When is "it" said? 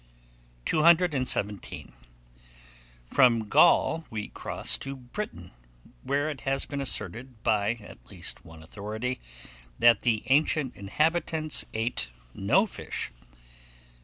6.31-6.41